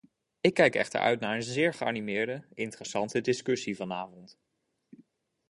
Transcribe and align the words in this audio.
Ik 0.41 0.53
kijk 0.53 0.75
echter 0.75 0.99
uit 0.99 1.19
naar 1.19 1.35
een 1.35 1.43
zeer 1.43 1.73
geanimeerde, 1.73 2.43
interessante 2.53 3.21
discussie 3.21 3.75
vanavond. 3.75 4.39